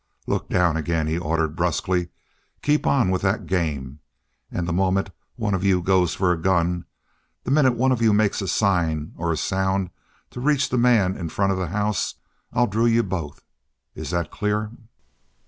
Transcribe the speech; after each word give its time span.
"Look 0.25 0.49
down 0.49 0.77
again!" 0.77 1.05
he 1.05 1.19
ordered 1.19 1.55
brusquely. 1.55 2.09
"Keep 2.63 2.87
on 2.87 3.11
with 3.11 3.21
that 3.21 3.45
game. 3.45 3.99
And 4.51 4.67
the 4.67 4.73
moment 4.73 5.11
one 5.35 5.53
of 5.53 5.63
you 5.63 5.79
goes 5.79 6.15
for 6.15 6.31
a 6.31 6.41
gun 6.41 6.85
the 7.43 7.51
minute 7.51 7.75
one 7.75 7.91
of 7.91 8.01
you 8.01 8.11
makes 8.11 8.41
a 8.41 8.47
sign 8.47 9.13
or 9.15 9.31
a 9.31 9.37
sound 9.37 9.91
to 10.31 10.39
reach 10.41 10.69
the 10.69 10.77
man 10.79 11.15
in 11.15 11.29
front 11.29 11.51
of 11.51 11.59
the 11.59 11.67
house, 11.67 12.15
I 12.51 12.65
drill 12.65 12.87
you 12.87 13.03
both. 13.03 13.43
Is 13.93 14.09
that 14.09 14.31
clear?" 14.31 14.71